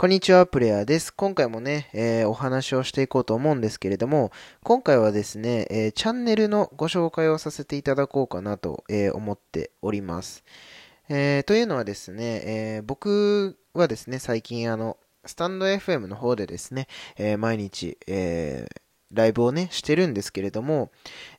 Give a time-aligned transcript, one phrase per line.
[0.00, 1.12] こんにちは、プレイヤーです。
[1.12, 4.30] 今回もね、えー、お話をしていこうと思うんですけれども、
[4.62, 10.44] 今回はですね、えー、チャンネルのご紹介をさせていただこうかなと、えー、思っております。
[11.08, 16.86] えというのはですね、え僕はですね、最近あの、スタンド FM の方でですね、
[17.16, 18.68] え毎日、え
[19.10, 20.92] ライブをね、してるんですけれども、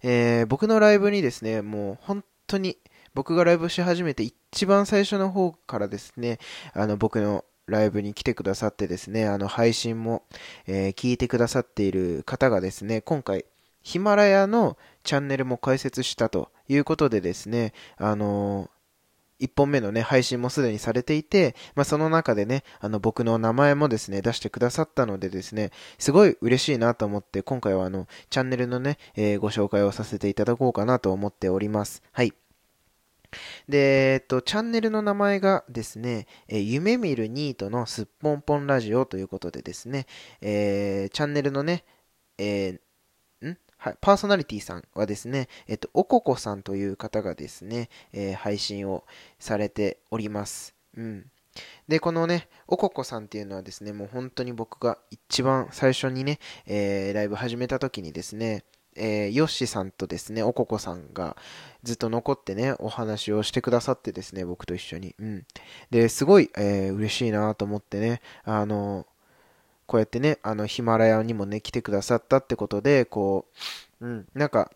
[0.03, 2.77] え僕のライブにですね、もう本当に、
[3.13, 6.39] 僕がライブし始めて一番最初の方からですね、
[6.73, 10.23] あの僕のライブに来てくださってですね、あの配信も、
[10.67, 13.45] えー、聞いてくださっている方がですね、今回、
[13.81, 18.69] ヒマラヤのチャンネルも開設したということでですね、あのー
[19.39, 32.03] 1本目のね、配信もすでにされていて、まあ、その中でね、あの、僕の名前もですね、出してくださったのでですね、すごい嬉しいなと思って、今回はあの、チャンネルのね、えー、ご紹介をさせていただこうかなと思っております。
[32.11, 32.33] はい。
[33.67, 40.07] で、えっと、チャンネルの名前がですね、え夢見るニートのすっぽんぽんラジオということでですね、
[40.41, 41.83] えー、チャンネルのね、
[42.37, 43.57] えー、ん？
[43.77, 49.05] はい、パーソナリティさんはですね、えっと、おここさんという方がですね、えー、配信を
[49.39, 50.75] されております。
[50.97, 51.25] うん。
[51.87, 58.63] で、このね、おここさんっていうのはですね、もう本当に僕が一番最初にね、えー、ライブ始めた時にですね、
[58.95, 61.37] えー、ヨッシーさんとですね、おここさんが
[61.83, 65.15] ずっと残ってね、お話をしてくださってですね、僕と一緒に。
[65.19, 65.45] うん。
[65.91, 69.05] で、すごい、えー、嬉しいなと思ってね、あの、
[69.85, 73.45] こうやってね、あの、ヒマラヤにもね、来てくださったってことで、こ
[74.01, 74.71] う、うん、なんか、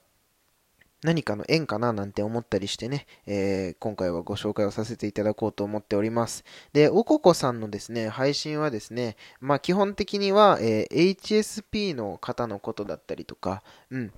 [1.04, 6.46] 何かの縁かななんて思ったりしてね、えー、今回はご紹介をさせていただこうと思っております。
[6.72, 14.14] で、おここさんのですね、配信はですね、まあ基本的には、えー、HSP の方のことだったりとか、うん。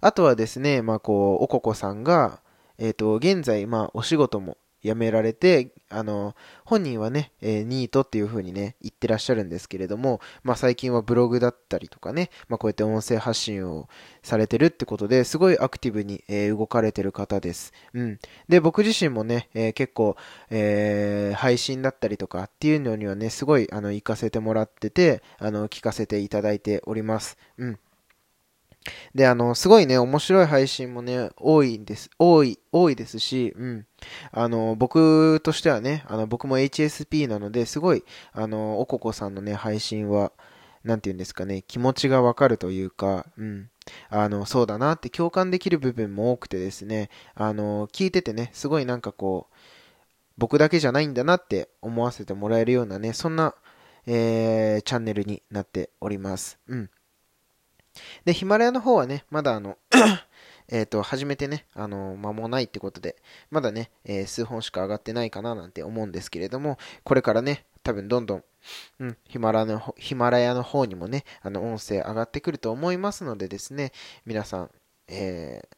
[0.00, 2.40] あとはですね、まあこう、おここさんが、
[2.78, 13.88] えっ、ー、と、現在、まあお仕事も辞められて、あの、本人はね、えー、ニートっていう風にね、言ってらっしゃるんですけれども、まあ最近はブログだったりとかね、まあこうやって音声発信を
[14.22, 17.72] されてるってことで、すごいアクティブに、えー、動かれてる方です。
[17.94, 18.18] うん。
[18.48, 20.16] で、僕自身もね、えー、結構、
[20.50, 27.36] え、配信だったりとかっていうのにはね、すごい、あの、行かせてもらってて、あの、聞かせていただいております。
[27.58, 27.78] うん。
[29.14, 32.10] で、あの、すごいね、面白い配信もね、多いんです。
[32.18, 33.86] 多い、多いですし、うん。
[34.32, 40.32] あの、僕としてはね、あの、僕も HSP なので、すごい、あの、おここさんのね、配信は、
[40.82, 43.70] なんて言うんですかね、気持ちがわかるというか、うん。
[44.08, 49.54] あの、そうだなって共感できる部分も多くてですね、あの、聞いててね、すごいなんかこう、
[50.38, 53.54] 僕だけじゃないんだなって思わせてもらえるようなね、そんな、
[54.06, 56.58] えー、チャンネルになっております。
[56.66, 56.90] うん。
[58.24, 59.78] で、ヒマラヤの方はね、まだあの
[60.68, 63.16] えっと、初めてね、あの、間もないってことで、
[63.50, 68.44] まだね、えー、数本しか上がってないかななんて思うんですけれども、これからね、多分どんどん、
[69.00, 73.92] うん、ヒマラの、ヒマラヤの方にもね、あの、音声上がってくると思いますのでですね、
[74.24, 74.70] 皆さん、
[75.08, 75.76] えー、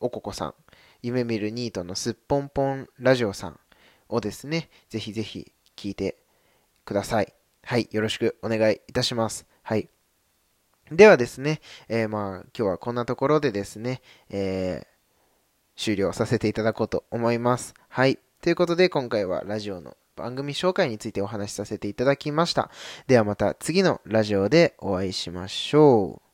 [0.00, 0.54] おここさん、
[1.02, 3.60] 夢見るニートのすっぽんぽんラジオさん
[4.08, 6.16] をですね、ぜひぜひ聞いて
[6.84, 7.32] ください。
[7.64, 9.46] はい、よろしくお願いいたします。
[9.62, 9.88] はい。
[10.96, 17.74] ではですね、えー、まあ今日はこんなところでですね、えー、終了させていただこうと思います。
[17.88, 18.18] はい。
[18.40, 22.70] ということで今回はラジオの番組紹介についてお話しさせていただきました。
[23.06, 26.31] ではまた次のラジオでお会いしましょう。